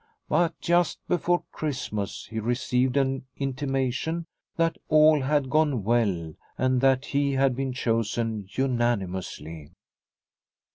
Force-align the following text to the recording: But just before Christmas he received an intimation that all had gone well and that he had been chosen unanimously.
But 0.27 0.59
just 0.59 0.97
before 1.07 1.43
Christmas 1.51 2.25
he 2.25 2.39
received 2.39 2.97
an 2.97 3.27
intimation 3.37 4.25
that 4.55 4.77
all 4.89 5.21
had 5.21 5.51
gone 5.51 5.83
well 5.83 6.33
and 6.57 6.81
that 6.81 7.05
he 7.05 7.33
had 7.33 7.55
been 7.55 7.71
chosen 7.71 8.47
unanimously. 8.49 9.69